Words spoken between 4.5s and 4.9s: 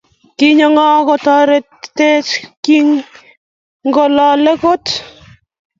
kot